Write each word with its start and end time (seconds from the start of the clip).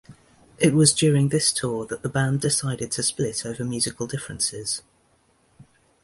It 0.57 0.73
was 0.73 0.95
during 0.95 1.29
this 1.29 1.51
tour 1.53 1.85
that 1.85 2.01
the 2.01 2.09
band 2.09 2.41
decided 2.41 2.91
to 2.93 3.03
split 3.03 3.45
over 3.45 3.63
musical 3.63 4.07
differences. 4.07 4.81